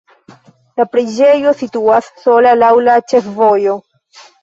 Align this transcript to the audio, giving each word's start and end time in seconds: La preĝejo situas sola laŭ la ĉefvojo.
La 0.81 0.85
preĝejo 0.93 1.53
situas 1.61 2.09
sola 2.25 2.57
laŭ 2.65 2.73
la 2.89 2.99
ĉefvojo. 3.15 3.81